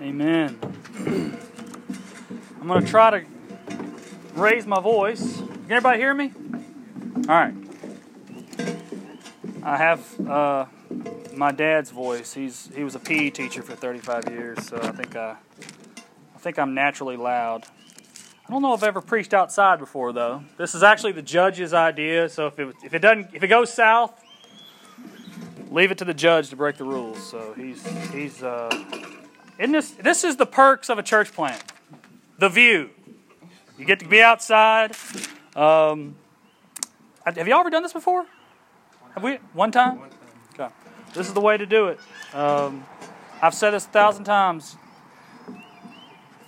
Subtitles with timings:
[0.00, 0.58] Amen.
[2.60, 3.26] I'm going to try to
[4.34, 5.38] raise my voice.
[5.38, 6.32] Can everybody hear me?
[7.28, 7.54] All right.
[9.62, 10.66] I have uh,
[11.34, 12.34] my dad's voice.
[12.34, 15.36] He's he was a PE teacher for 35 years, so I think I,
[16.34, 17.64] I think I'm naturally loud.
[18.46, 20.42] I don't know if I've ever preached outside before though.
[20.56, 23.72] This is actually the judge's idea, so if it if it doesn't if it goes
[23.72, 24.21] south,
[25.72, 27.22] leave it to the judge to break the rules.
[27.22, 28.70] So he's he's uh,
[29.58, 31.62] isn't this this is the perks of a church plant,
[32.38, 32.90] the view.
[33.78, 34.94] You get to be outside.
[35.56, 36.16] Um,
[37.24, 38.26] have y'all ever done this before?
[39.14, 40.00] Have we one time?
[40.54, 40.72] Okay.
[41.14, 41.98] This is the way to do it.
[42.34, 42.84] Um,
[43.40, 44.76] I've said this a thousand times.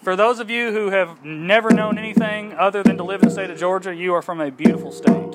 [0.02, 3.32] For those of you who have never known anything other than to live in the
[3.32, 5.34] state of Georgia, you are from a beautiful state.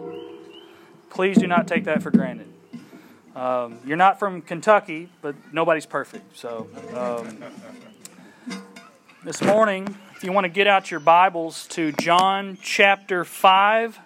[1.10, 2.54] Please do not take that for granted.
[3.36, 6.36] Um, you're not from Kentucky, but nobody's perfect.
[6.36, 7.44] So, um,
[9.24, 14.00] this morning, if you want to get out your Bibles to John chapter 5,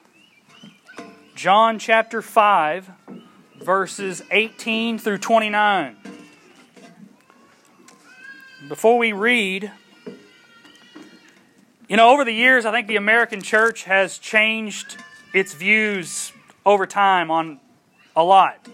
[1.36, 2.92] John chapter 5,
[3.62, 5.95] verses 18 through 29.
[8.67, 9.72] Before we read,
[11.88, 14.97] you know, over the years, I think the American church has changed
[15.34, 16.34] its views
[16.66, 17.59] over time on
[18.16, 18.67] a lot.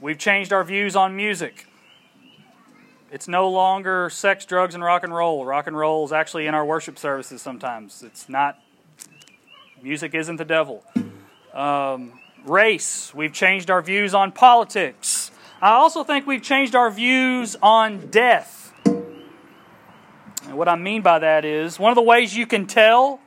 [0.00, 1.66] We've changed our views on music.
[3.12, 5.44] It's no longer sex, drugs, and rock and roll.
[5.44, 8.02] Rock and roll is actually in our worship services sometimes.
[8.02, 8.58] It's not,
[9.82, 10.82] music isn't the devil.
[11.52, 15.32] Um, race, we've changed our views on politics.
[15.60, 18.72] I also think we've changed our views on death.
[18.86, 23.20] And what I mean by that is one of the ways you can tell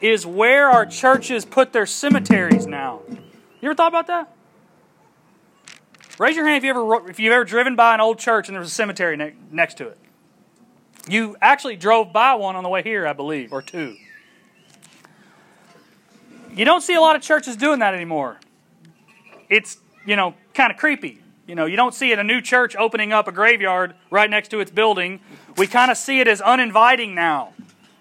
[0.00, 3.02] is where our churches put their cemeteries now.
[3.60, 4.34] You ever thought about that?
[6.18, 8.54] Raise your hand if you ever if you've ever driven by an old church and
[8.54, 9.98] there was a cemetery ne- next to it.
[11.08, 13.96] You actually drove by one on the way here, I believe, or two.
[16.54, 18.38] You don't see a lot of churches doing that anymore.
[19.50, 21.20] It's, you know, kind of creepy.
[21.46, 24.48] You know, you don't see it a new church opening up a graveyard right next
[24.48, 25.20] to its building.
[25.58, 27.52] We kind of see it as uninviting now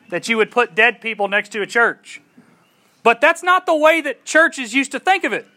[0.09, 2.21] that you would put dead people next to a church.
[3.01, 5.47] But that's not the way that churches used to think of it.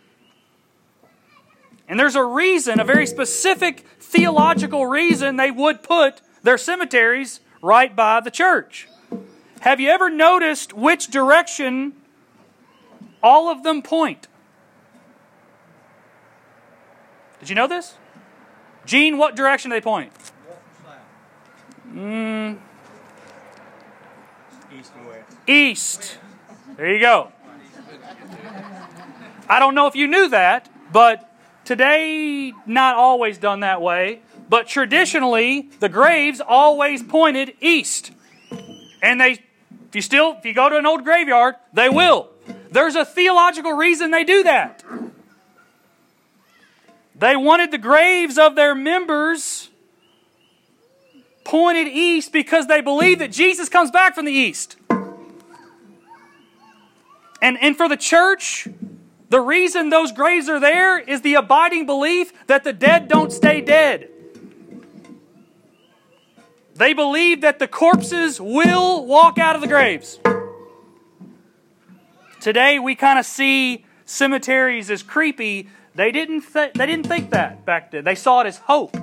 [1.88, 7.94] And there's a reason, a very specific theological reason they would put their cemeteries right
[7.94, 8.88] by the church.
[9.60, 11.94] Have you ever noticed which direction
[13.22, 14.28] all of them point?
[17.40, 17.94] Did you know this?
[18.84, 20.12] Gene, what direction do they point?
[21.92, 22.58] Mm,
[24.76, 24.92] East
[25.46, 26.18] east.
[26.76, 27.32] There you go.
[29.48, 31.35] I don't know if you knew that, but
[31.66, 34.20] today not always done that way.
[34.48, 38.12] But traditionally, the graves always pointed east.
[39.02, 39.32] And they
[39.88, 42.28] if you still if you go to an old graveyard, they will.
[42.70, 44.84] There's a theological reason they do that.
[47.18, 49.70] They wanted the graves of their members
[51.44, 54.76] pointed east because they believe that Jesus comes back from the east.
[57.40, 58.68] And, and for the church,
[59.28, 63.60] the reason those graves are there is the abiding belief that the dead don't stay
[63.60, 64.08] dead.
[66.74, 70.20] They believe that the corpses will walk out of the graves.
[72.40, 75.68] Today, we kind of see cemeteries as creepy.
[75.94, 78.04] They didn't, th- they didn't think that back then.
[78.04, 78.96] They saw it as hope.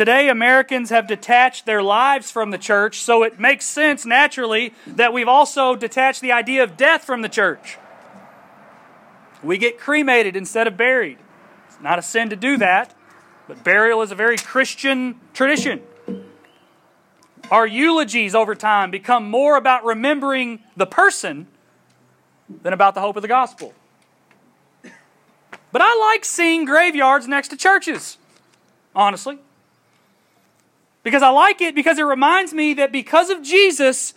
[0.00, 5.12] Today, Americans have detached their lives from the church, so it makes sense naturally that
[5.12, 7.76] we've also detached the idea of death from the church.
[9.42, 11.18] We get cremated instead of buried.
[11.66, 12.94] It's not a sin to do that,
[13.46, 15.82] but burial is a very Christian tradition.
[17.50, 21.46] Our eulogies over time become more about remembering the person
[22.62, 23.74] than about the hope of the gospel.
[24.82, 28.16] But I like seeing graveyards next to churches,
[28.96, 29.40] honestly.
[31.02, 34.14] Because I like it because it reminds me that because of Jesus,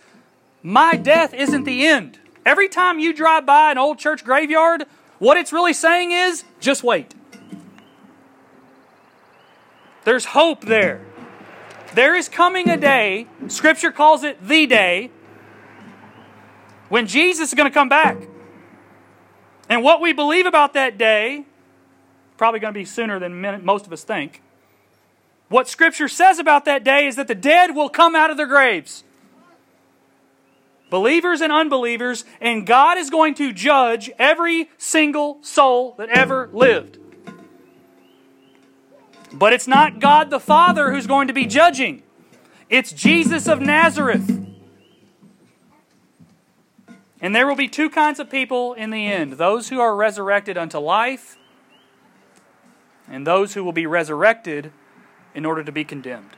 [0.62, 2.18] my death isn't the end.
[2.44, 4.84] Every time you drive by an old church graveyard,
[5.18, 7.14] what it's really saying is just wait.
[10.04, 11.00] There's hope there.
[11.94, 15.10] There is coming a day, Scripture calls it the day,
[16.88, 18.18] when Jesus is going to come back.
[19.68, 21.46] And what we believe about that day,
[22.36, 24.42] probably going to be sooner than most of us think.
[25.48, 28.46] What Scripture says about that day is that the dead will come out of their
[28.46, 29.04] graves.
[30.90, 36.98] Believers and unbelievers, and God is going to judge every single soul that ever lived.
[39.32, 42.02] But it's not God the Father who's going to be judging,
[42.70, 44.40] it's Jesus of Nazareth.
[47.20, 50.58] And there will be two kinds of people in the end those who are resurrected
[50.58, 51.38] unto life,
[53.08, 54.72] and those who will be resurrected
[55.34, 56.36] in order to be condemned.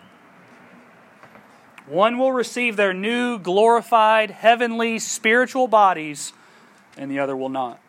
[1.86, 6.32] One will receive their new, glorified, heavenly, spiritual bodies,
[6.96, 7.80] and the other will not.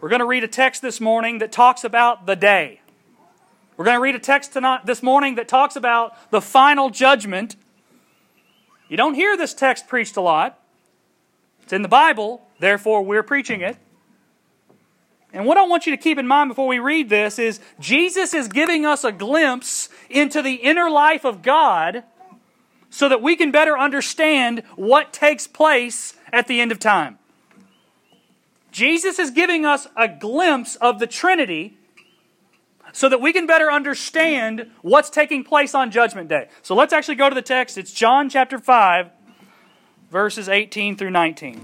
[0.00, 2.82] We're going to read a text this morning that talks about the day.
[3.76, 7.56] We're going to read a text tonight, this morning that talks about the final judgment.
[8.88, 10.60] You don't hear this text preached a lot.
[11.62, 13.78] It's in the Bible, therefore we're preaching it.
[15.34, 18.32] And what I want you to keep in mind before we read this is Jesus
[18.34, 22.04] is giving us a glimpse into the inner life of God
[22.88, 27.18] so that we can better understand what takes place at the end of time.
[28.70, 31.76] Jesus is giving us a glimpse of the Trinity
[32.92, 36.48] so that we can better understand what's taking place on Judgment Day.
[36.62, 37.76] So let's actually go to the text.
[37.76, 39.10] It's John chapter 5,
[40.12, 41.54] verses 18 through 19.
[41.56, 41.62] I'm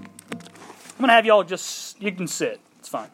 [0.99, 2.61] going to have y'all just, you can sit.
[2.81, 3.11] It's fine.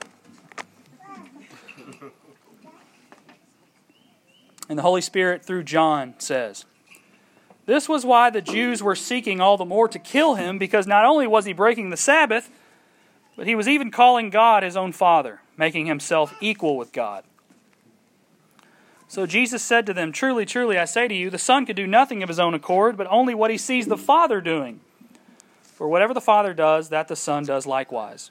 [4.69, 6.65] And the Holy Spirit, through John, says,
[7.67, 11.05] This was why the Jews were seeking all the more to kill him, because not
[11.05, 12.51] only was he breaking the Sabbath,
[13.37, 17.25] but he was even calling God his own Father, making himself equal with God.
[19.09, 21.87] So Jesus said to them, Truly, truly, I say to you, the Son could do
[21.87, 24.81] nothing of his own accord, but only what he sees the Father doing.
[25.63, 28.31] For whatever the Father does, that the Son does likewise.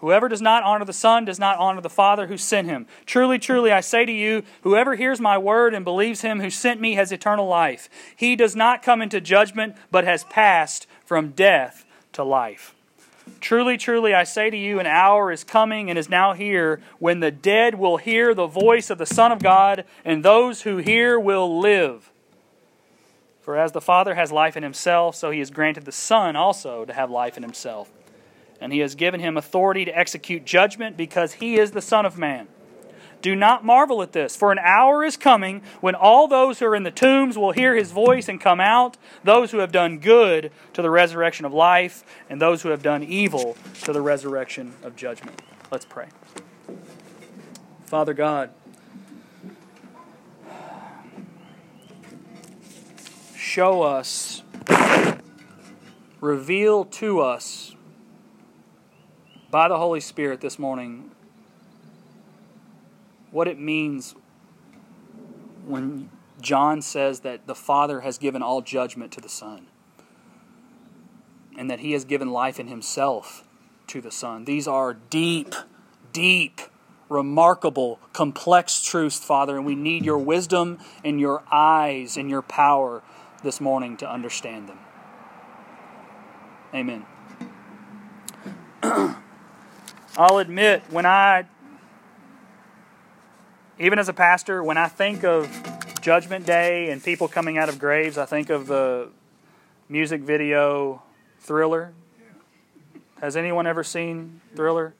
[0.00, 2.86] Whoever does not honor the Son does not honor the Father who sent him.
[3.04, 6.80] Truly, truly, I say to you, whoever hears my word and believes him who sent
[6.80, 7.88] me has eternal life.
[8.14, 12.76] He does not come into judgment, but has passed from death to life.
[13.40, 17.18] Truly, truly, I say to you, an hour is coming and is now here when
[17.18, 21.18] the dead will hear the voice of the Son of God, and those who hear
[21.18, 22.10] will live.
[23.42, 26.84] For as the Father has life in himself, so he has granted the Son also
[26.84, 27.90] to have life in himself
[28.60, 32.18] and he has given him authority to execute judgment because he is the Son of
[32.18, 32.48] Man.
[33.20, 36.76] Do not marvel at this, for an hour is coming when all those who are
[36.76, 40.52] in the tombs will hear his voice and come out, those who have done good
[40.72, 44.94] to the resurrection of life, and those who have done evil to the resurrection of
[44.94, 45.42] judgment.
[45.72, 46.08] Let's pray.
[47.86, 48.50] Father God,
[53.34, 54.42] show us,
[56.20, 57.74] reveal to us
[59.50, 61.10] by the Holy Spirit this morning
[63.30, 64.14] what it means
[65.66, 66.10] when
[66.40, 69.66] John says that the Father has given all judgment to the Son
[71.56, 73.44] and that he has given life in himself
[73.88, 74.44] to the Son.
[74.44, 75.54] These are deep,
[76.12, 76.60] deep,
[77.08, 83.02] remarkable, complex truths, Father, and we need your wisdom and your eyes and your power
[83.42, 84.78] this morning to understand them.
[86.74, 87.06] Amen.
[90.18, 91.44] I'll admit, when I,
[93.78, 95.48] even as a pastor, when I think of
[96.00, 99.10] Judgment Day and people coming out of graves, I think of the
[99.88, 101.04] music video
[101.38, 101.92] Thriller.
[103.20, 104.92] Has anyone ever seen Thriller?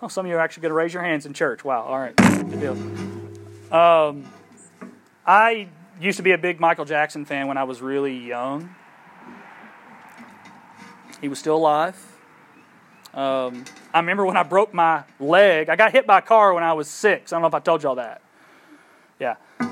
[0.00, 1.62] Oh, some of you are actually going to raise your hands in church.
[1.62, 2.72] Wow, all right, good deal.
[3.70, 4.24] Um,
[5.26, 5.68] I
[6.00, 8.74] used to be a big Michael Jackson fan when I was really young.
[11.20, 12.02] He was still alive.
[13.12, 15.68] Um, I remember when I broke my leg.
[15.68, 17.32] I got hit by a car when I was six.
[17.32, 18.22] I don't know if I told y'all that.
[19.20, 19.36] Yeah.
[19.60, 19.68] I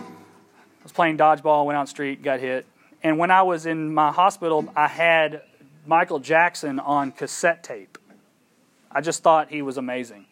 [0.85, 2.65] was playing dodgeball, went out the street, got hit.
[3.03, 5.43] And when I was in my hospital, I had
[5.87, 7.99] Michael Jackson on cassette tape.
[8.93, 10.27] I just thought he was amazing.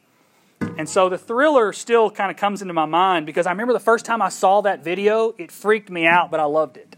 [0.78, 3.80] And so the thriller still kind of comes into my mind because I remember the
[3.80, 6.94] first time I saw that video, it freaked me out, but I loved it.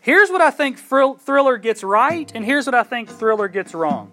[0.00, 4.10] Here's what I think Thriller gets right, and here's what I think Thriller gets wrong.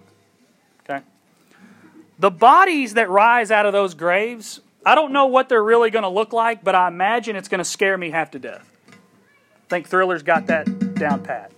[2.19, 6.03] The bodies that rise out of those graves, I don't know what they're really going
[6.03, 8.67] to look like, but I imagine it's going to scare me half to death.
[8.89, 11.51] I think Thriller's got that down pat.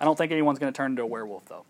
[0.00, 1.64] I don't think anyone's going to turn into a werewolf, though.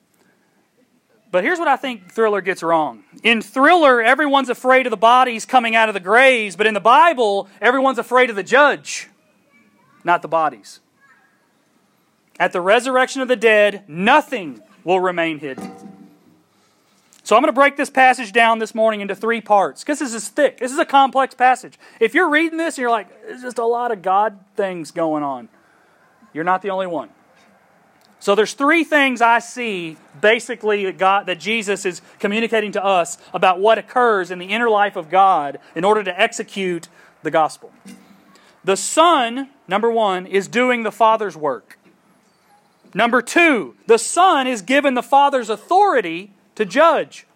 [1.31, 3.05] But here's what I think Thriller gets wrong.
[3.23, 6.81] In Thriller, everyone's afraid of the bodies coming out of the graves, but in the
[6.81, 9.09] Bible, everyone's afraid of the judge
[10.05, 10.81] not the bodies.
[12.39, 15.71] At the resurrection of the dead, nothing will remain hidden.
[17.33, 20.12] So I'm going to break this passage down this morning into three parts because this
[20.12, 20.59] is thick.
[20.59, 21.79] This is a complex passage.
[21.99, 25.23] If you're reading this and you're like, there's just a lot of God things going
[25.23, 25.49] on,
[26.35, 27.09] you're not the only one.
[28.21, 33.17] So there's three things I see basically that God that Jesus is communicating to us
[33.33, 36.89] about what occurs in the inner life of God in order to execute
[37.23, 37.73] the gospel.
[38.62, 41.79] The Son, number 1, is doing the Father's work.
[42.93, 47.27] Number 2, the Son is given the Father's authority to judge.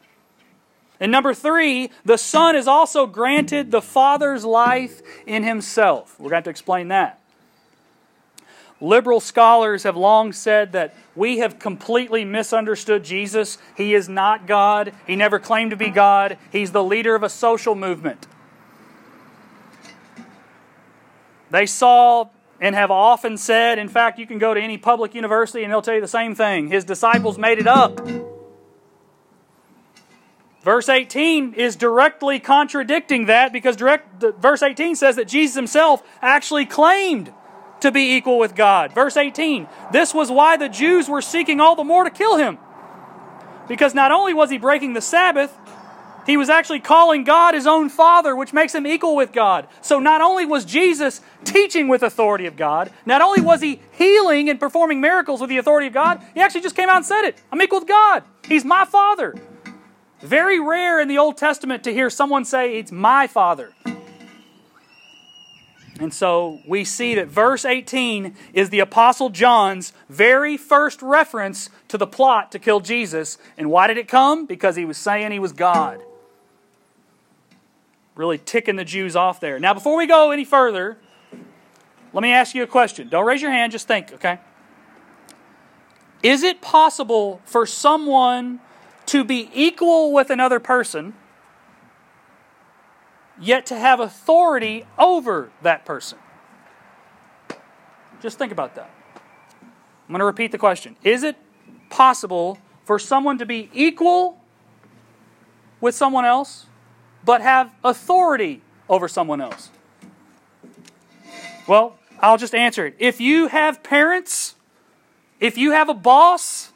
[0.99, 6.19] And number three, the Son is also granted the Father's life in Himself.
[6.19, 7.21] We're going to, have to explain that.
[8.81, 13.57] Liberal scholars have long said that we have completely misunderstood Jesus.
[13.77, 14.93] He is not God.
[15.07, 16.37] He never claimed to be God.
[16.53, 18.27] He's the leader of a social movement.
[21.51, 22.29] They saw
[22.61, 25.83] and have often said, in fact, you can go to any public university and they'll
[25.83, 26.69] tell you the same thing.
[26.69, 28.01] His disciples made it up.
[30.67, 36.67] Verse 18 is directly contradicting that because direct, verse 18 says that Jesus himself actually
[36.67, 37.33] claimed
[37.83, 38.93] to be equal with God.
[38.93, 42.59] Verse 18 this was why the Jews were seeking all the more to kill him.
[43.69, 45.57] Because not only was he breaking the Sabbath,
[46.27, 49.69] he was actually calling God his own Father, which makes him equal with God.
[49.83, 54.51] So not only was Jesus teaching with authority of God, not only was he healing
[54.51, 57.23] and performing miracles with the authority of God, he actually just came out and said
[57.23, 58.25] it I'm equal with God.
[58.49, 59.37] He's my Father.
[60.27, 63.73] Very rare in the Old Testament to hear someone say, It's my Father.
[66.01, 71.97] And so we see that verse 18 is the Apostle John's very first reference to
[71.97, 73.39] the plot to kill Jesus.
[73.57, 74.47] And why did it come?
[74.47, 76.03] Because he was saying he was God.
[78.17, 79.61] Really ticking the Jews off there.
[79.61, 80.99] Now, before we go any further,
[82.13, 83.09] let me ask you a question.
[83.09, 84.41] Don't raise your hand, just think, okay?
[86.23, 88.61] Is it possible for someone
[89.07, 91.15] to be equal with another person,
[93.41, 96.19] yet to have authority over that person.
[98.21, 98.91] Just think about that.
[99.63, 101.37] I'm going to repeat the question Is it
[101.91, 104.39] possible for someone to be equal
[105.81, 106.67] with someone else,
[107.25, 109.71] but have authority over someone else?
[111.67, 112.97] Well, I'll just answer it.
[112.99, 114.55] If you have parents,
[115.41, 116.73] if you have a boss,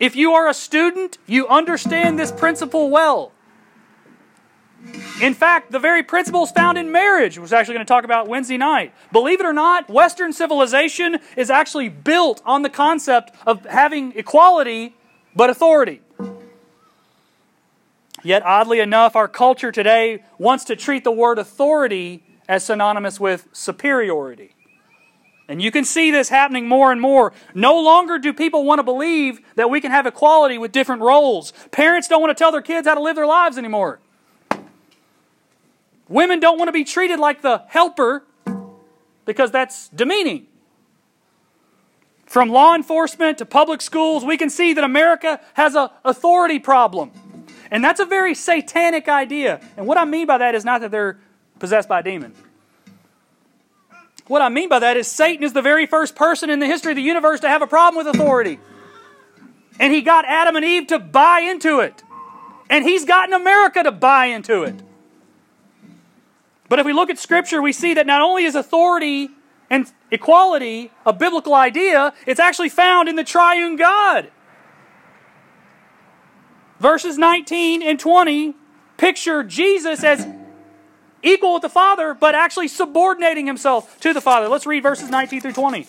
[0.00, 3.32] if you are a student, you understand this principle well.
[5.20, 8.56] In fact, the very principles found in marriage, we're actually going to talk about Wednesday
[8.56, 8.94] night.
[9.10, 14.94] Believe it or not, Western civilization is actually built on the concept of having equality
[15.34, 16.00] but authority.
[18.22, 23.48] Yet, oddly enough, our culture today wants to treat the word authority as synonymous with
[23.52, 24.54] superiority.
[25.48, 27.32] And you can see this happening more and more.
[27.54, 31.54] No longer do people want to believe that we can have equality with different roles.
[31.70, 33.98] Parents don't want to tell their kids how to live their lives anymore.
[36.06, 38.24] Women don't want to be treated like the helper
[39.24, 40.46] because that's demeaning.
[42.26, 47.10] From law enforcement to public schools, we can see that America has an authority problem.
[47.70, 49.60] And that's a very satanic idea.
[49.78, 51.18] And what I mean by that is not that they're
[51.58, 52.34] possessed by a demon.
[54.28, 56.92] What I mean by that is Satan is the very first person in the history
[56.92, 58.60] of the universe to have a problem with authority.
[59.80, 62.02] And he got Adam and Eve to buy into it.
[62.68, 64.74] And he's gotten America to buy into it.
[66.68, 69.30] But if we look at Scripture, we see that not only is authority
[69.70, 74.30] and equality a biblical idea, it's actually found in the triune God.
[76.78, 78.54] Verses 19 and 20
[78.98, 80.26] picture Jesus as
[81.22, 84.48] equal with the Father, but actually subordinating himself to the Father.
[84.48, 85.86] Let's read verses 19 through 20.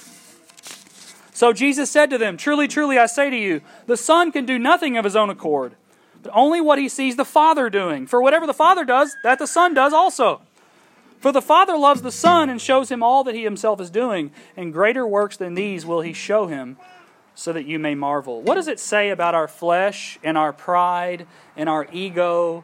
[1.33, 4.59] So Jesus said to them, Truly, truly, I say to you, the Son can do
[4.59, 5.75] nothing of his own accord,
[6.21, 8.07] but only what he sees the Father doing.
[8.07, 10.41] For whatever the Father does, that the Son does also.
[11.19, 14.31] For the Father loves the Son and shows him all that he himself is doing,
[14.55, 16.77] and greater works than these will he show him,
[17.35, 18.41] so that you may marvel.
[18.41, 22.63] What does it say about our flesh and our pride and our ego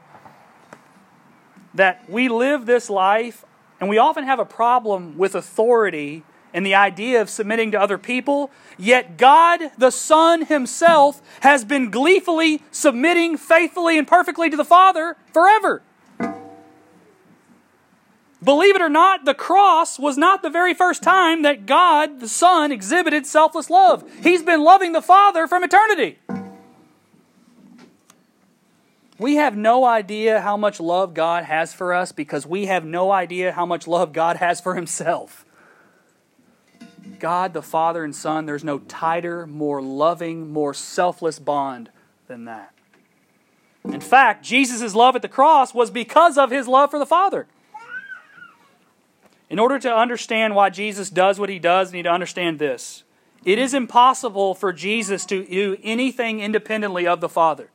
[1.75, 3.46] that we live this life
[3.79, 7.98] and we often have a problem with authority and the idea of submitting to other
[7.98, 14.63] people, yet God the Son Himself has been gleefully submitting faithfully and perfectly to the
[14.63, 15.82] Father forever.
[18.41, 22.29] Believe it or not, the cross was not the very first time that God the
[22.29, 24.10] Son exhibited selfless love.
[24.22, 26.20] He's been loving the Father from eternity.
[29.17, 33.12] We have no idea how much love God has for us because we have no
[33.12, 35.45] idea how much love God has for Himself.
[37.19, 41.89] God the Father and Son, there's no tighter, more loving, more selfless bond
[42.27, 42.74] than that.
[43.86, 47.48] In fact, Jesus' love at the cross was because of his love for the Father.
[49.50, 53.03] In order to understand why Jesus does what he does, you need to understand this.
[53.45, 57.69] It is impossible for Jesus to do anything independently of the Father.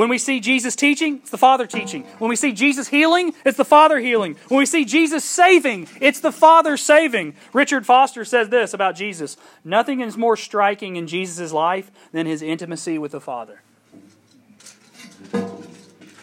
[0.00, 2.04] When we see Jesus teaching, it's the Father teaching.
[2.18, 4.36] When we see Jesus healing, it's the Father healing.
[4.48, 7.34] When we see Jesus saving, it's the Father saving.
[7.52, 12.40] Richard Foster says this about Jesus Nothing is more striking in Jesus' life than his
[12.40, 13.60] intimacy with the Father.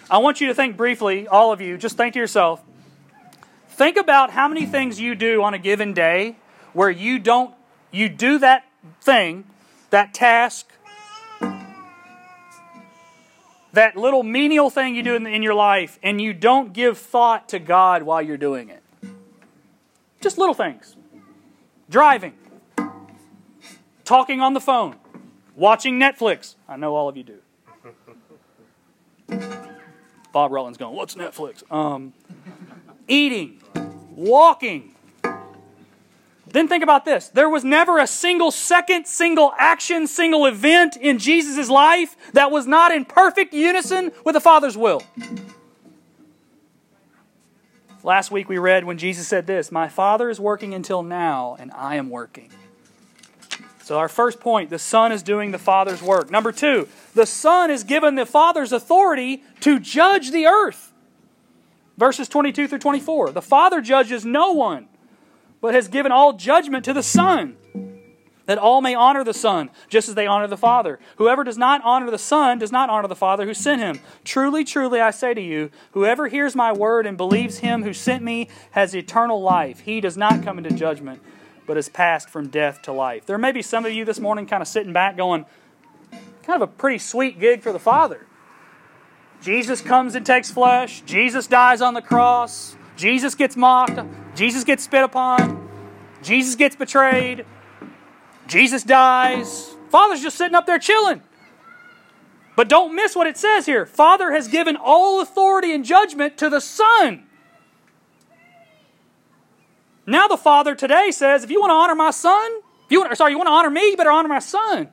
[0.09, 2.63] I want you to think briefly, all of you, just think to yourself.
[3.69, 6.37] Think about how many things you do on a given day
[6.73, 7.53] where you don't,
[7.91, 8.65] you do that
[9.01, 9.43] thing,
[9.91, 10.65] that task,
[13.77, 17.47] that little menial thing you do in, in your life, and you don't give thought
[17.49, 18.81] to God while you're doing it.
[20.19, 20.95] Just little things.
[21.87, 22.33] Driving,
[24.03, 24.95] talking on the phone,
[25.55, 26.55] watching Netflix.
[26.67, 27.37] I know all of you do.
[30.33, 31.63] Bob Rutland's going, What's Netflix?
[31.71, 32.13] Um,
[33.07, 33.61] eating,
[34.15, 34.95] walking.
[36.57, 37.29] Then think about this.
[37.29, 42.65] There was never a single second, single action, single event in Jesus' life that was
[42.65, 45.03] not in perfect unison with the Father's will.
[48.01, 51.71] Last week we read when Jesus said this My Father is working until now, and
[51.73, 52.49] I am working.
[53.83, 56.31] So, our first point the Son is doing the Father's work.
[56.31, 60.91] Number two, the Son is given the Father's authority to judge the earth.
[61.99, 63.29] Verses 22 through 24.
[63.29, 64.87] The Father judges no one,
[65.61, 67.57] but has given all judgment to the Son,
[68.45, 70.99] that all may honor the Son, just as they honor the Father.
[71.17, 73.99] Whoever does not honor the Son does not honor the Father who sent him.
[74.23, 78.23] Truly, truly, I say to you, whoever hears my word and believes him who sent
[78.23, 79.81] me has eternal life.
[79.81, 81.21] He does not come into judgment
[81.67, 83.25] but has passed from death to life.
[83.25, 85.45] There may be some of you this morning kind of sitting back going,
[86.11, 88.25] kind of a pretty sweet gig for the Father.
[89.41, 93.99] Jesus comes and takes flesh, Jesus dies on the cross, Jesus gets mocked,
[94.37, 95.67] Jesus gets spit upon,
[96.21, 97.43] Jesus gets betrayed,
[98.45, 99.75] Jesus dies.
[99.89, 101.23] Father's just sitting up there chilling.
[102.55, 103.87] But don't miss what it says here.
[103.87, 107.23] Father has given all authority and judgment to the Son.
[110.05, 112.51] Now the Father today says, if you want to honor my Son,
[112.85, 114.87] if you want, sorry, you want to honor me, you better honor my Son.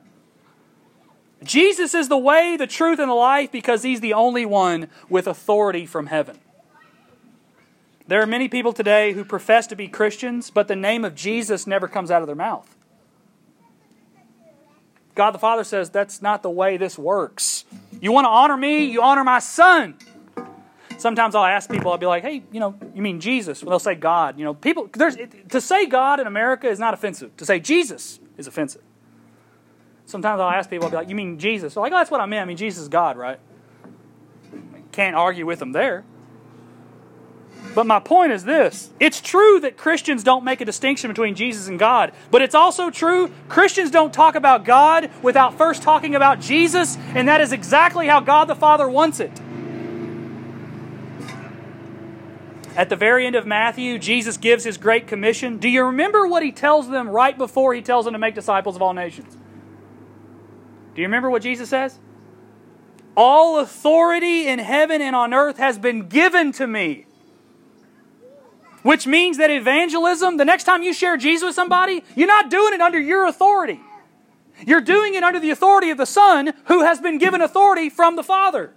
[1.43, 5.27] Jesus is the way, the truth, and the life because He's the only one with
[5.27, 6.39] authority from heaven.
[8.07, 11.65] There are many people today who profess to be Christians, but the name of Jesus
[11.65, 12.75] never comes out of their mouth.
[15.15, 17.65] God the Father says that's not the way this works.
[18.01, 19.95] You want to honor me, you honor my Son.
[20.97, 23.63] Sometimes I'll ask people, I'll be like, hey, you know, you mean Jesus?
[23.63, 24.37] Well, they'll say God.
[24.37, 25.17] You know, people, there's,
[25.49, 27.35] to say God in America is not offensive.
[27.37, 28.81] To say Jesus is offensive.
[30.05, 31.73] Sometimes I'll ask people, I'll be like, you mean Jesus?
[31.73, 32.43] They're like, oh, that's what I meant.
[32.43, 33.39] I mean, Jesus is God, right?
[34.91, 36.05] Can't argue with them there.
[37.75, 41.67] But my point is this it's true that Christians don't make a distinction between Jesus
[41.67, 46.39] and God, but it's also true Christians don't talk about God without first talking about
[46.39, 49.41] Jesus, and that is exactly how God the Father wants it.
[52.77, 55.57] At the very end of Matthew, Jesus gives his great commission.
[55.57, 58.75] Do you remember what he tells them right before he tells them to make disciples
[58.75, 59.35] of all nations?
[60.93, 61.99] Do you remember what Jesus says?
[63.17, 67.05] All authority in heaven and on earth has been given to me.
[68.85, 72.71] Which means that evangelism, the next time you share Jesus with somebody, you're not doing
[72.71, 73.79] it under your authority.
[74.63, 78.15] You're doing it under the authority of the Son who has been given authority from
[78.15, 78.75] the Father.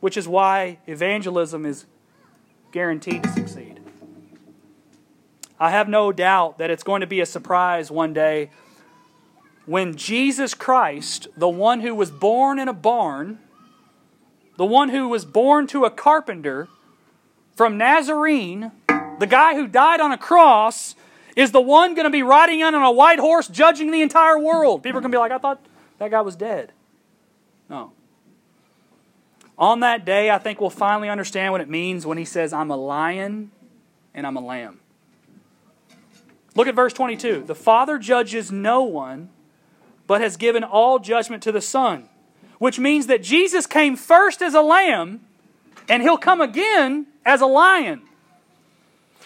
[0.00, 1.84] Which is why evangelism is
[2.72, 3.80] guaranteed to succeed.
[5.60, 8.48] I have no doubt that it's going to be a surprise one day
[9.66, 13.40] when Jesus Christ, the one who was born in a barn,
[14.56, 16.68] the one who was born to a carpenter
[17.54, 18.72] from Nazarene,
[19.18, 20.94] the guy who died on a cross,
[21.36, 24.82] is the one going to be riding on a white horse judging the entire world.
[24.82, 25.64] People are going to be like, I thought
[25.98, 26.72] that guy was dead.
[27.68, 27.92] No.
[29.56, 32.70] On that day, I think we'll finally understand what it means when he says, I'm
[32.70, 33.50] a lion
[34.12, 34.80] and I'm a lamb.
[36.56, 37.44] Look at verse 22.
[37.46, 39.30] The Father judges no one,
[40.06, 42.08] but has given all judgment to the Son,
[42.58, 45.24] which means that Jesus came first as a lamb,
[45.88, 48.02] and he'll come again as a lion.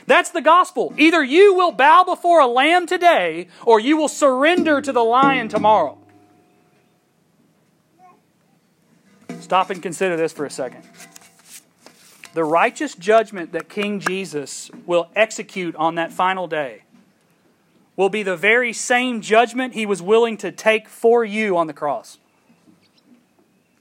[0.06, 0.94] That's the gospel.
[0.96, 5.48] Either you will bow before a lamb today, or you will surrender to the lion
[5.48, 5.98] tomorrow.
[9.40, 10.82] Stop and consider this for a second.
[12.34, 16.82] the righteous judgment that King Jesus will execute on that final day
[17.96, 21.72] will be the very same judgment he was willing to take for you on the
[21.72, 22.18] cross.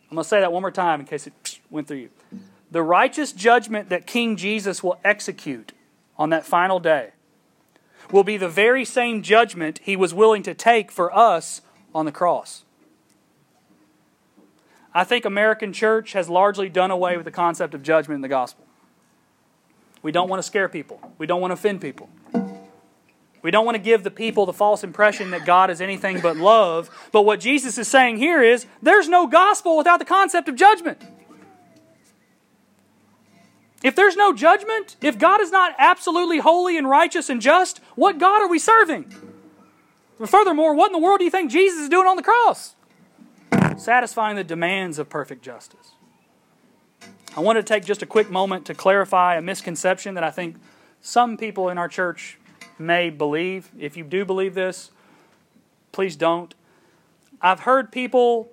[0.10, 2.10] I'm going to say that one more time in case it went through you.
[2.71, 5.71] The righteous judgment that King Jesus will execute
[6.17, 7.12] on that final day
[8.12, 11.62] will be the very same judgment he was willing to take for us
[11.93, 12.63] on the cross.
[14.93, 18.27] I think American church has largely done away with the concept of judgment in the
[18.27, 18.65] gospel.
[20.01, 21.13] We don't want to scare people.
[21.17, 22.10] We don't want to offend people.
[23.41, 26.38] We don't want to give the people the false impression that God is anything but
[26.38, 26.89] love.
[27.12, 31.01] But what Jesus is saying here is there's no gospel without the concept of judgment.
[33.88, 38.17] If there's no judgment, if God is not absolutely holy and righteous and just, what
[38.17, 39.13] God are we serving?
[40.26, 42.76] Furthermore, what in the world do you think Jesus is doing on the cross?
[43.78, 45.93] Satisfying the demands of perfect justice.
[47.38, 50.58] I want to take just a quick moment to clarify a misconception that I think
[51.00, 52.38] some people in our church
[52.78, 53.71] may believe.
[53.80, 54.91] If you do believe this,
[55.93, 56.54] please don't.
[57.41, 58.50] I've heard people,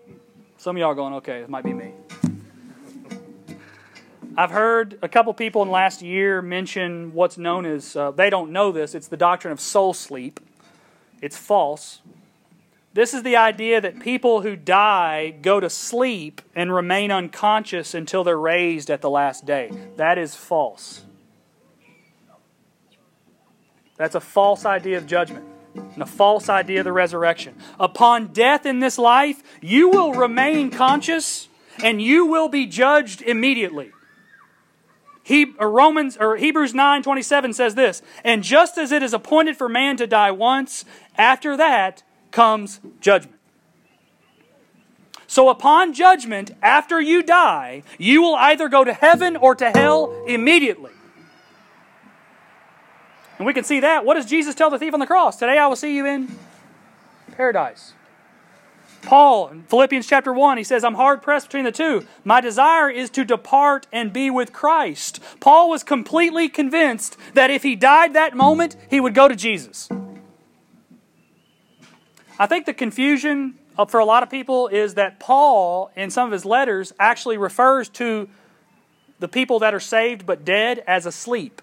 [0.59, 1.91] some of y'all going, okay, it might be me.
[4.37, 8.31] I've heard a couple people in the last year mention what's known as, uh, they
[8.31, 10.41] don't know this, it's the doctrine of soul sleep.
[11.23, 12.01] It's false.
[12.93, 18.25] This is the idea that people who die go to sleep and remain unconscious until
[18.25, 19.71] they're raised at the last day.
[19.97, 21.05] That is false.
[23.97, 25.45] That's a false idea of judgment
[25.75, 27.55] and a false idea of the resurrection.
[27.79, 31.49] Upon death in this life, you will remain conscious
[31.83, 33.93] and you will be judged immediately.
[35.25, 39.71] He, or Romans or Hebrews 9:27 says this, and just as it is appointed for
[39.71, 40.85] man to die once,
[41.17, 43.41] after that comes judgment.
[45.27, 50.15] So upon judgment, after you die, you will either go to heaven or to hell
[50.29, 50.93] immediately.
[53.39, 54.05] And we can see that.
[54.05, 55.37] What does Jesus tell the thief on the cross?
[55.37, 56.39] Today I will see you in
[57.33, 57.95] paradise.
[59.07, 62.07] Paul in Philippians chapter 1, he says, I'm hard pressed between the two.
[62.25, 65.21] My desire is to depart and be with Christ.
[65.41, 69.89] Paul was completely convinced that if he died that moment, he would go to Jesus.
[72.39, 76.27] I think the confusion uh, for a lot of people is that Paul, in some
[76.27, 78.29] of his letters, actually refers to
[79.19, 81.63] the people that are saved but dead as asleep.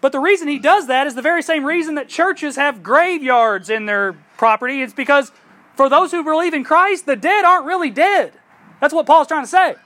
[0.00, 3.70] But the reason he does that is the very same reason that churches have graveyards
[3.70, 4.82] in their property.
[4.82, 5.30] It's because
[5.76, 8.32] for those who believe in Christ, the dead aren't really dead.
[8.80, 9.76] That's what Paul's trying to say.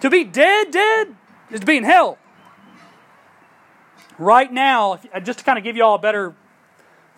[0.00, 1.14] To be dead, dead,
[1.50, 2.16] is to be in hell.
[4.16, 6.34] Right now, just to kind of give you all a better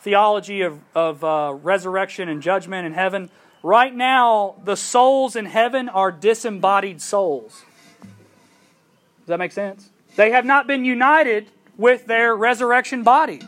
[0.00, 3.30] theology of, of uh, resurrection and judgment in heaven,
[3.62, 7.62] right now, the souls in heaven are disembodied souls.
[8.00, 9.90] Does that make sense?
[10.16, 13.42] They have not been united with their resurrection body.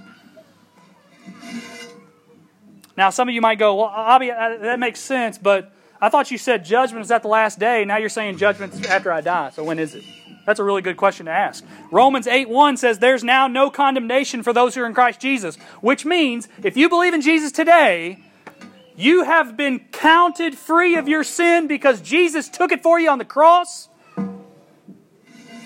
[2.96, 6.30] Now, some of you might go, well, Abby, uh, that makes sense, but I thought
[6.30, 7.84] you said judgment is at the last day.
[7.84, 9.50] Now you're saying judgment's after I die.
[9.50, 10.02] So when is it?
[10.44, 11.64] That's a really good question to ask.
[11.92, 15.56] Romans 8 1 says, There's now no condemnation for those who are in Christ Jesus,
[15.80, 18.18] which means if you believe in Jesus today,
[18.96, 23.18] you have been counted free of your sin because Jesus took it for you on
[23.18, 23.88] the cross.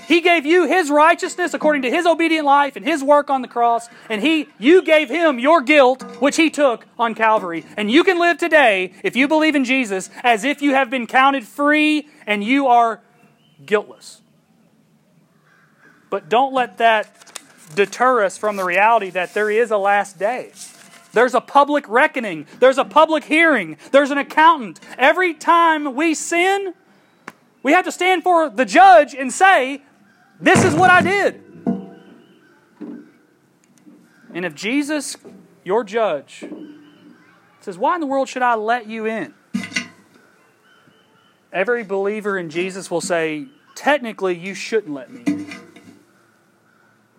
[0.06, 3.48] He gave you his righteousness according to his obedient life and his work on the
[3.48, 7.64] cross, and he you gave him your guilt which he took on Calvary.
[7.76, 11.08] And you can live today if you believe in Jesus as if you have been
[11.08, 13.00] counted free and you are
[13.64, 14.20] guiltless.
[16.08, 17.40] But don't let that
[17.74, 20.52] deter us from the reality that there is a last day.
[21.12, 22.46] There's a public reckoning.
[22.60, 23.76] There's a public hearing.
[23.90, 24.78] There's an accountant.
[24.98, 26.74] Every time we sin,
[27.64, 29.82] we have to stand for the judge and say,
[30.40, 31.42] this is what I did.
[34.34, 35.16] And if Jesus,
[35.64, 36.44] your judge,
[37.60, 39.34] says, Why in the world should I let you in?
[41.52, 45.46] Every believer in Jesus will say, Technically, you shouldn't let me in.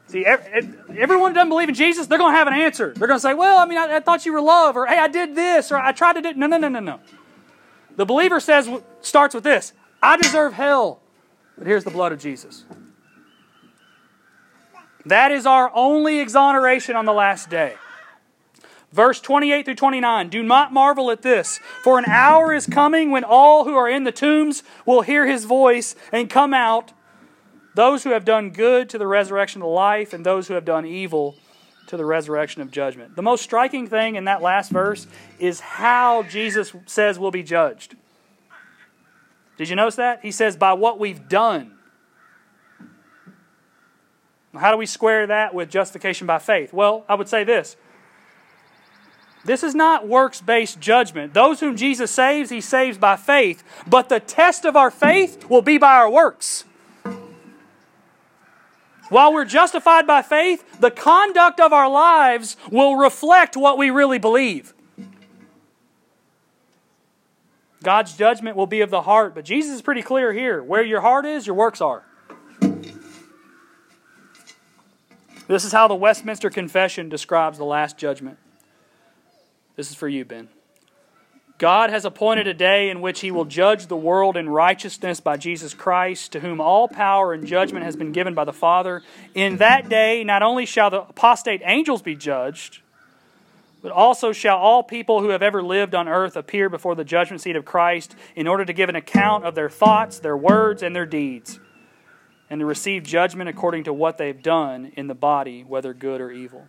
[0.08, 2.94] See, everyone who doesn't believe in Jesus, they're going to have an answer.
[2.96, 5.08] They're going to say, Well, I mean, I, thought you were love, or Hey, I
[5.08, 6.34] did this, or I tried to do.
[6.34, 7.00] No, no, no, no, no.
[7.96, 8.70] The believer says,
[9.02, 11.02] starts with this I deserve hell,
[11.58, 12.64] but here's the blood of Jesus.
[15.08, 17.76] That is our only exoneration on the last day.
[18.92, 23.24] Verse 28 through 29 Do not marvel at this, for an hour is coming when
[23.24, 26.94] all who are in the tombs will hear his voice and come out,
[27.76, 30.86] those who have done good to the resurrection of life, and those who have done
[30.86, 31.36] evil
[31.88, 33.16] to the resurrection of judgment.
[33.16, 35.08] The most striking thing in that last verse
[35.40, 37.96] is how Jesus says we'll be judged.
[39.58, 40.22] Did you notice that?
[40.22, 41.77] He says, by what we've done.
[44.58, 46.74] How do we square that with justification by faith?
[46.74, 47.76] Well, I would say this.
[49.46, 51.34] This is not works based judgment.
[51.34, 53.64] Those whom Jesus saves, he saves by faith.
[53.88, 56.66] But the test of our faith will be by our works.
[59.10, 64.18] While we're justified by faith, the conduct of our lives will reflect what we really
[64.18, 64.74] believe.
[67.84, 70.62] God's judgment will be of the heart, but Jesus is pretty clear here.
[70.62, 72.04] Where your heart is, your works are.
[75.48, 78.38] This is how the Westminster Confession describes the last judgment.
[79.76, 80.50] This is for you, Ben.
[81.58, 85.38] God has appointed a day in which he will judge the world in righteousness by
[85.38, 89.02] Jesus Christ, to whom all power and judgment has been given by the Father.
[89.34, 92.82] In that day, not only shall the apostate angels be judged,
[93.82, 97.42] but also shall all people who have ever lived on earth appear before the judgment
[97.42, 100.96] seat of Christ in order to give an account of their thoughts, their words, and
[100.96, 101.60] their deeds,
[102.50, 106.32] and to receive judgment according to what they've done in the body, whether good or
[106.32, 106.68] evil.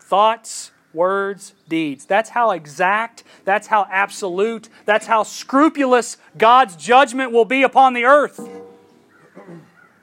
[0.00, 2.04] Thoughts, words, deeds.
[2.04, 8.04] That's how exact, that's how absolute, that's how scrupulous God's judgment will be upon the
[8.04, 8.40] earth.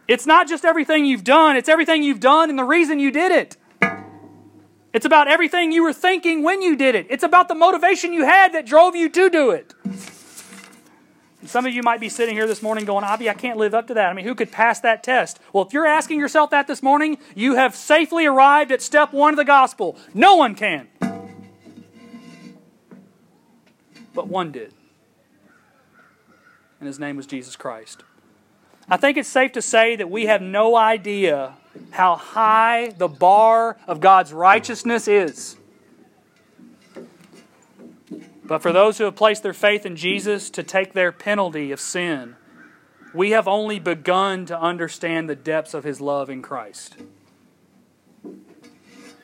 [0.08, 3.32] It's not just everything you've done, it's everything you've done and the reason you did
[3.32, 3.58] it.
[4.94, 7.08] It's about everything you were thinking when you did it.
[7.10, 9.74] It's about the motivation you had that drove you to do it.
[11.46, 13.88] Some of you might be sitting here this morning going, Avi, I can't live up
[13.88, 14.10] to that.
[14.10, 15.40] I mean, who could pass that test?
[15.54, 19.34] Well, if you're asking yourself that this morning, you have safely arrived at step one
[19.34, 19.98] of the gospel.
[20.14, 20.88] No one can.
[24.14, 24.74] But one did.
[26.80, 28.04] And his name was Jesus Christ.
[28.90, 31.54] I think it's safe to say that we have no idea
[31.92, 35.58] how high the bar of God's righteousness is.
[38.48, 41.80] But for those who have placed their faith in Jesus to take their penalty of
[41.80, 42.36] sin,
[43.14, 46.96] we have only begun to understand the depths of his love in Christ.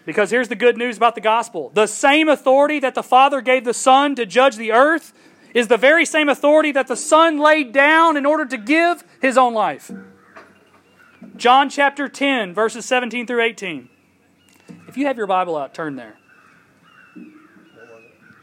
[0.06, 3.64] Because here's the good news about the gospel the same authority that the Father gave
[3.64, 5.14] the Son to judge the earth
[5.54, 9.38] is the very same authority that the Son laid down in order to give his
[9.38, 9.92] own life.
[11.36, 13.90] John chapter 10, verses 17 through 18.
[14.88, 16.18] If you have your Bible out, turn there.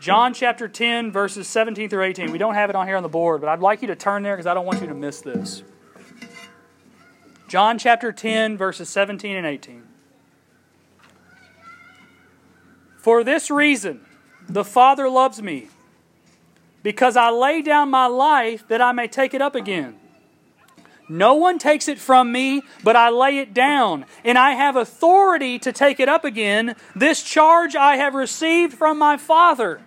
[0.00, 2.30] John chapter 10, verses 17 through 18.
[2.30, 4.22] We don't have it on here on the board, but I'd like you to turn
[4.22, 5.64] there because I don't want you to miss this.
[7.48, 9.82] John chapter 10, verses 17 and 18.
[12.96, 14.04] For this reason,
[14.48, 15.68] the Father loves me,
[16.82, 19.98] because I lay down my life that I may take it up again.
[21.08, 25.58] No one takes it from me, but I lay it down, and I have authority
[25.60, 26.76] to take it up again.
[26.94, 29.80] This charge I have received from my Father.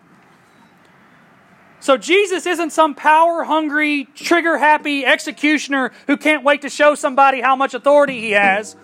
[1.82, 7.42] So Jesus isn't some power hungry, trigger happy executioner who can't wait to show somebody
[7.42, 8.76] how much authority he has.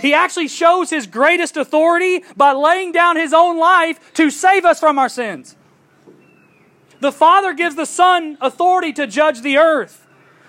[0.00, 4.80] He actually shows his greatest authority by laying down his own life to save us
[4.80, 5.54] from our sins.
[6.98, 10.04] The Father gives the Son authority to judge the earth,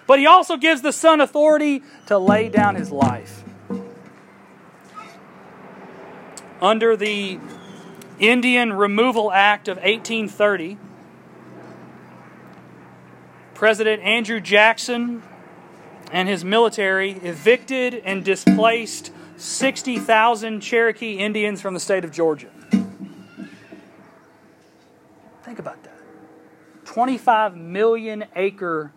[0.08, 3.44] but he also gives the Son authority to lay down his life.
[6.60, 7.40] Under the
[8.18, 10.80] Indian Removal Act of 1830,
[13.56, 15.24] President Andrew Jackson
[16.12, 22.50] and his military evicted and displaced 60,000 Cherokee Indians from the state of Georgia.
[25.44, 25.94] Think about that
[26.84, 28.92] 25 million acre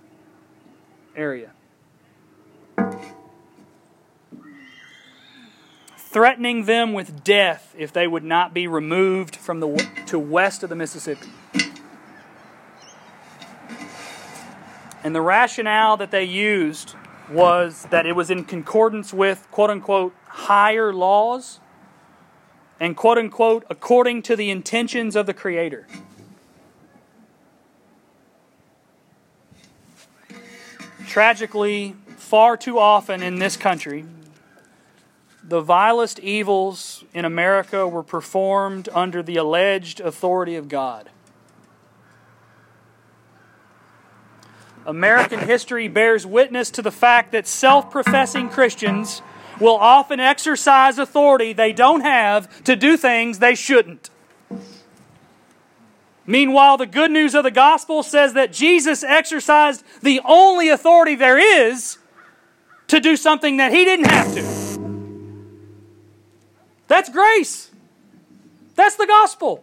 [1.14, 1.52] area.
[5.96, 10.68] Threatening them with death if they would not be removed from the to west of
[10.68, 11.28] the Mississippi.
[15.08, 16.94] And the rationale that they used
[17.30, 21.60] was that it was in concordance with quote unquote higher laws
[22.78, 25.88] and quote unquote according to the intentions of the Creator.
[31.06, 34.04] Tragically, far too often in this country,
[35.42, 41.08] the vilest evils in America were performed under the alleged authority of God.
[44.86, 49.22] American history bears witness to the fact that self professing Christians
[49.60, 54.10] will often exercise authority they don't have to do things they shouldn't.
[56.26, 61.38] Meanwhile, the good news of the gospel says that Jesus exercised the only authority there
[61.38, 61.98] is
[62.88, 64.68] to do something that he didn't have to.
[66.86, 67.70] That's grace.
[68.74, 69.62] That's the gospel.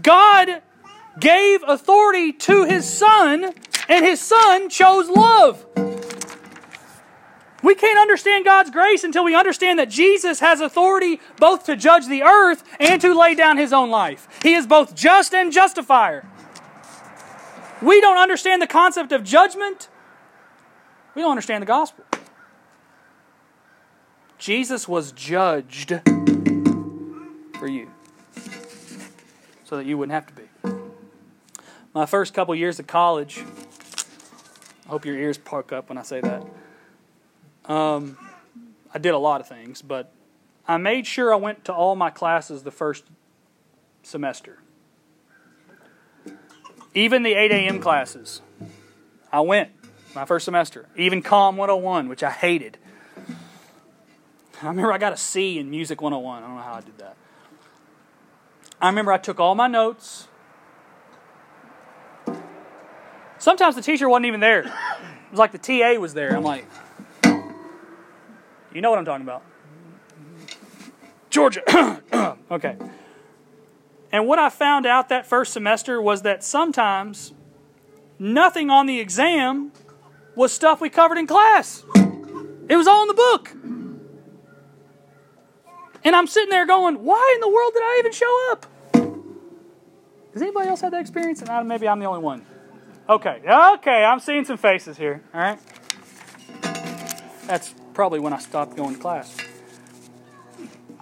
[0.00, 0.62] God
[1.20, 3.52] gave authority to his son,
[3.88, 5.64] and his son chose love.
[7.62, 12.06] We can't understand God's grace until we understand that Jesus has authority both to judge
[12.06, 14.28] the earth and to lay down his own life.
[14.42, 16.24] He is both just and justifier.
[17.82, 19.88] We don't understand the concept of judgment.
[21.14, 22.04] We don't understand the gospel.
[24.38, 26.00] Jesus was judged
[27.58, 27.90] for you
[29.64, 30.47] so that you wouldn't have to be.
[31.98, 33.42] My first couple years of college,
[34.86, 36.46] I hope your ears perk up when I say that.
[37.64, 38.16] Um,
[38.94, 40.12] I did a lot of things, but
[40.68, 43.02] I made sure I went to all my classes the first
[44.04, 44.60] semester.
[46.94, 47.80] Even the 8 a.m.
[47.80, 48.42] classes.
[49.32, 49.70] I went
[50.14, 50.86] my first semester.
[50.96, 52.78] Even COM 101, which I hated.
[54.62, 56.44] I remember I got a C in Music 101.
[56.44, 57.16] I don't know how I did that.
[58.80, 60.28] I remember I took all my notes.
[63.38, 64.62] Sometimes the teacher wasn't even there.
[64.62, 64.72] It
[65.30, 66.36] was like the TA was there.
[66.36, 66.66] I'm like,
[68.72, 69.42] you know what I'm talking about.
[71.30, 71.62] Georgia.
[72.50, 72.76] okay.
[74.10, 77.32] And what I found out that first semester was that sometimes
[78.18, 79.72] nothing on the exam
[80.34, 81.84] was stuff we covered in class.
[82.68, 83.52] It was all in the book.
[86.04, 88.66] And I'm sitting there going, why in the world did I even show up?
[90.32, 91.42] Does anybody else have that experience?
[91.42, 92.46] And maybe I'm the only one.
[93.08, 95.22] Okay, okay, I'm seeing some faces here.
[95.32, 95.58] All right.
[97.46, 99.34] That's probably when I stopped going to class.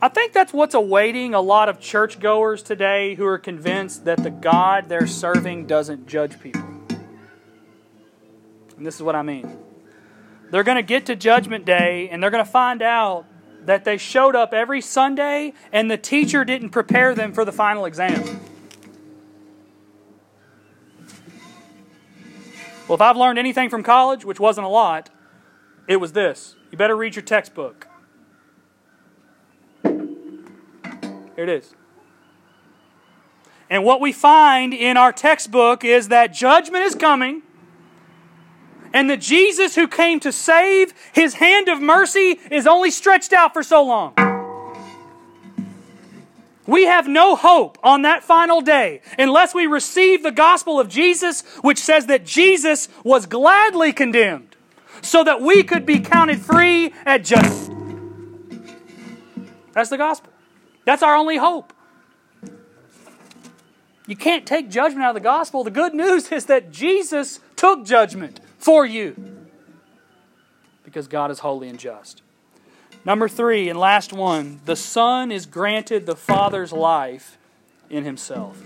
[0.00, 4.30] I think that's what's awaiting a lot of churchgoers today who are convinced that the
[4.30, 6.62] God they're serving doesn't judge people.
[8.76, 9.58] And this is what I mean.
[10.50, 13.24] They're going to get to Judgment Day and they're going to find out
[13.64, 17.84] that they showed up every Sunday and the teacher didn't prepare them for the final
[17.84, 18.38] exam.
[22.88, 25.10] Well, if I've learned anything from college, which wasn't a lot,
[25.88, 27.88] it was this you better read your textbook.
[29.82, 31.74] Here it is.
[33.68, 37.42] And what we find in our textbook is that judgment is coming,
[38.92, 43.52] and the Jesus who came to save, his hand of mercy is only stretched out
[43.52, 44.25] for so long.
[46.66, 51.42] We have no hope on that final day unless we receive the gospel of Jesus,
[51.62, 54.56] which says that Jesus was gladly condemned
[55.02, 57.70] so that we could be counted free at just.
[59.72, 60.32] That's the gospel.
[60.84, 61.72] That's our only hope.
[64.06, 65.64] You can't take judgment out of the gospel.
[65.64, 69.46] The good news is that Jesus took judgment for you
[70.84, 72.22] because God is holy and just.
[73.06, 77.38] Number three, and last one, the Son is granted the Father's life
[77.88, 78.60] in Himself.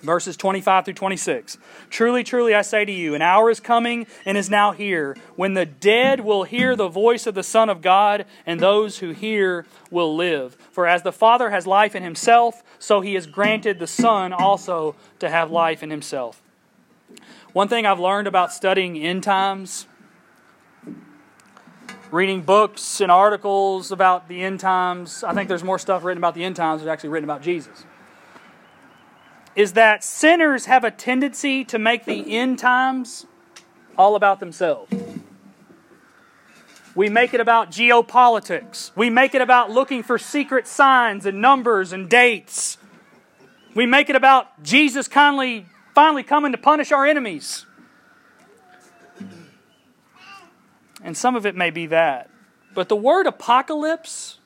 [0.00, 1.58] Verses 25 through 26.
[1.90, 5.54] Truly, truly, I say to you, an hour is coming and is now here when
[5.54, 9.66] the dead will hear the voice of the Son of God, and those who hear
[9.90, 10.54] will live.
[10.70, 14.94] For as the Father has life in himself, so he has granted the Son also
[15.18, 16.40] to have life in himself.
[17.52, 19.88] One thing I've learned about studying end times,
[22.10, 26.34] reading books and articles about the end times, I think there's more stuff written about
[26.34, 27.84] the end times than actually written about Jesus
[29.54, 33.26] is that sinners have a tendency to make the end times
[33.98, 34.92] all about themselves.
[36.94, 38.90] We make it about geopolitics.
[38.96, 42.78] We make it about looking for secret signs and numbers and dates.
[43.74, 47.66] We make it about Jesus kindly, finally coming to punish our enemies.
[51.02, 52.30] And some of it may be that.
[52.74, 54.38] But the word apocalypse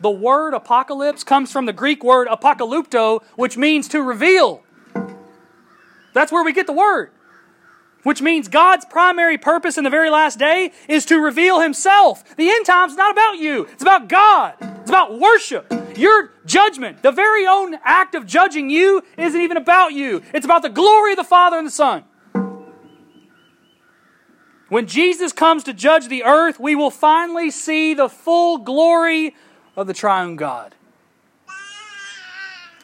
[0.00, 4.62] the word apocalypse comes from the Greek word apokalypto, which means to reveal.
[6.14, 7.10] That's where we get the word.
[8.04, 12.36] Which means God's primary purpose in the very last day is to reveal Himself.
[12.36, 14.54] The end time's is not about you, it's about God.
[14.60, 15.72] It's about worship.
[15.96, 20.22] Your judgment, the very own act of judging you, isn't even about you.
[20.32, 22.04] It's about the glory of the Father and the Son.
[24.68, 29.34] When Jesus comes to judge the earth, we will finally see the full glory
[29.76, 30.74] of the triune God.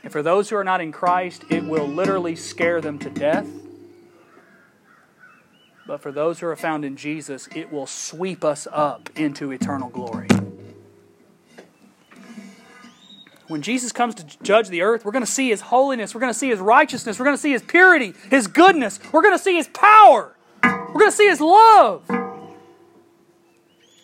[0.03, 3.49] And for those who are not in Christ, it will literally scare them to death.
[5.87, 9.91] But for those who are found in Jesus, it will sweep us up into eternal
[9.91, 10.29] glory.
[13.49, 16.33] When Jesus comes to judge the earth, we're going to see His holiness, we're going
[16.33, 19.43] to see His righteousness, we're going to see His purity, His goodness, we're going to
[19.43, 20.35] see His power,
[21.05, 22.09] to see His love.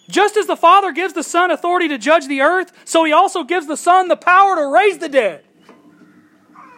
[0.08, 3.44] Just as the Father gives the Son authority to judge the earth, so He also
[3.44, 5.44] gives the Son the power to raise the dead.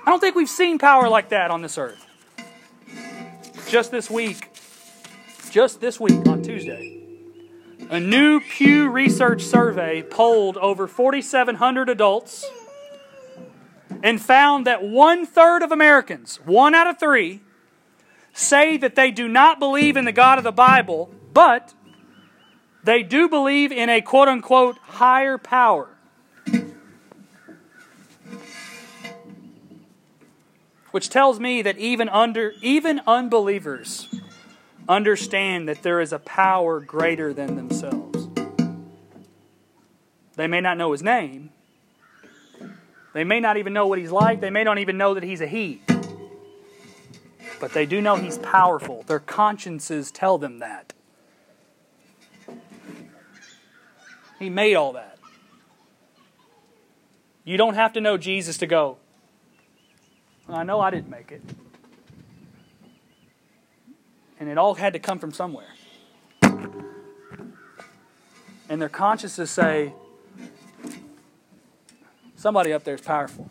[0.05, 2.07] I don't think we've seen power like that on this earth.
[3.69, 4.49] Just this week,
[5.51, 7.03] just this week on Tuesday,
[7.89, 12.45] a new Pew Research survey polled over 4,700 adults
[14.03, 17.41] and found that one third of Americans, one out of three,
[18.33, 21.75] say that they do not believe in the God of the Bible, but
[22.85, 25.89] they do believe in a quote unquote higher power.
[30.91, 34.09] Which tells me that even under even unbelievers
[34.89, 38.29] understand that there is a power greater than themselves.
[40.35, 41.51] They may not know his name.
[43.15, 44.41] They may not even know what he's like.
[44.41, 45.83] They may not even know that he's a he.
[47.63, 49.05] But they do know he's powerful.
[49.05, 50.95] Their consciences tell them that.
[54.41, 55.17] He made all that.
[57.45, 58.97] You don't have to know Jesus to go,
[60.49, 61.41] I know I didn't make it.
[64.41, 65.73] And it all had to come from somewhere.
[68.69, 69.95] And their consciences say,
[72.35, 73.49] somebody up there is powerful.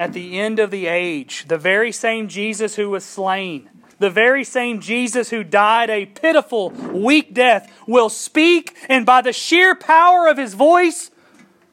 [0.00, 4.44] At the end of the age, the very same Jesus who was slain, the very
[4.44, 10.26] same Jesus who died a pitiful, weak death, will speak, and by the sheer power
[10.26, 11.10] of his voice,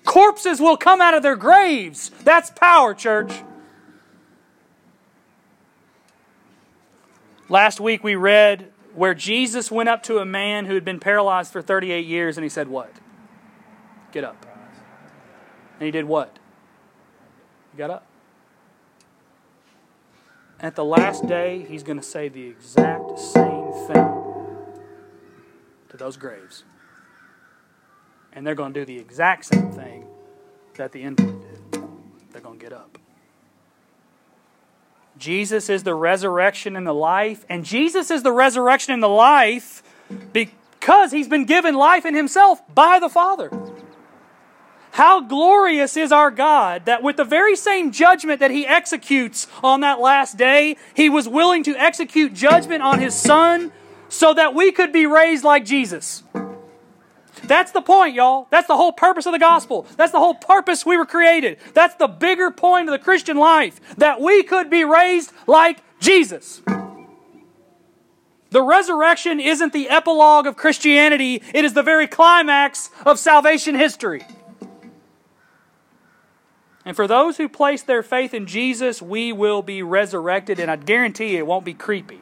[0.04, 2.12] corpses will come out of their graves.
[2.26, 3.32] That's power, church.
[7.48, 11.54] Last week we read where Jesus went up to a man who had been paralyzed
[11.54, 12.92] for 38 years and he said, What?
[14.12, 14.46] Get up.
[15.80, 16.40] And he did what?
[17.72, 18.07] He got up.
[20.60, 24.16] At the last day, he's going to say the exact same thing
[25.90, 26.64] to those graves.
[28.34, 30.08] And they're going to do the exact same thing
[30.76, 31.42] that the invalid
[31.72, 31.82] did.
[32.32, 32.98] They're going to get up.
[35.18, 39.82] Jesus is the resurrection and the life, and Jesus is the resurrection and the life
[40.32, 43.50] because he's been given life in himself by the Father.
[44.98, 49.82] How glorious is our God that with the very same judgment that He executes on
[49.82, 53.72] that last day, He was willing to execute judgment on His Son
[54.10, 56.24] so that we could be raised like Jesus.
[57.44, 58.48] That's the point, y'all.
[58.50, 59.86] That's the whole purpose of the gospel.
[59.98, 61.60] That's the whole purpose we were created.
[61.76, 66.64] That's the bigger point of the Christian life that we could be raised like Jesus.
[68.50, 74.26] The resurrection isn't the epilogue of Christianity, it is the very climax of salvation history.
[76.88, 80.78] And for those who place their faith in Jesus, we will be resurrected, and I
[80.78, 82.22] guarantee you it won't be creepy.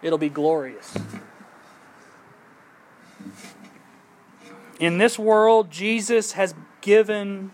[0.00, 0.96] It'll be glorious.
[4.80, 7.50] In this world, Jesus has given,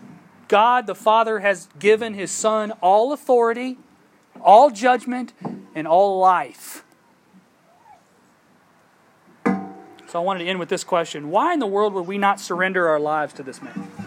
[0.47, 3.77] God the Father has given His Son all authority,
[4.39, 5.33] all judgment,
[5.75, 6.85] and all life.
[9.43, 12.39] So I wanted to end with this question Why in the world would we not
[12.39, 13.98] surrender our lives to this man?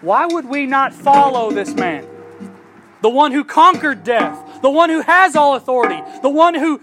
[0.00, 2.06] Why would we not follow this man?
[3.02, 6.80] The one who conquered death, the one who has all authority, the one who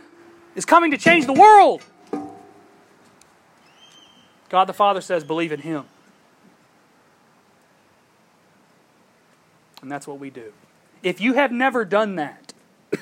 [0.56, 1.84] is coming to change the world.
[4.50, 5.86] God the Father says, believe in him.
[9.82, 10.54] And that's what we do.
[11.04, 12.54] If you have never done that,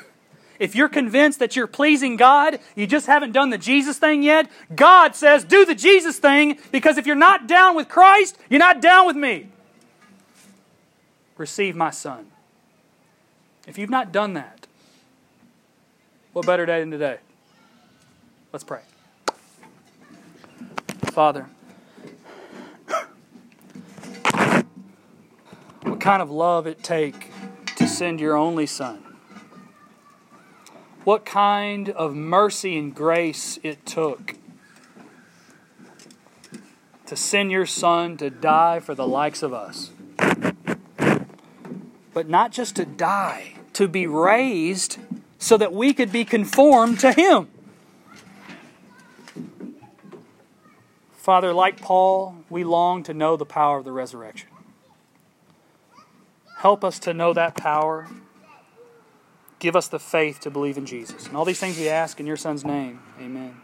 [0.59, 4.49] if you're convinced that you're pleasing God, you just haven't done the Jesus thing yet,
[4.75, 8.81] God says, do the Jesus thing because if you're not down with Christ, you're not
[8.81, 9.49] down with me
[11.37, 12.27] receive my son.
[13.67, 14.67] If you've not done that,
[16.33, 17.17] what better day than today?
[18.51, 18.81] Let's pray.
[21.11, 21.47] Father,
[25.81, 27.31] what kind of love it take
[27.77, 29.01] to send your only son?
[31.05, 34.35] What kind of mercy and grace it took
[37.05, 39.91] to send your son to die for the likes of us?
[42.15, 44.97] But not just to die, to be raised
[45.37, 47.49] so that we could be conformed to Him.
[51.11, 54.47] Father, like Paul, we long to know the power of the resurrection.
[56.59, 58.07] Help us to know that power.
[59.59, 61.27] Give us the faith to believe in Jesus.
[61.27, 63.01] And all these things we ask in your Son's name.
[63.19, 63.57] Amen.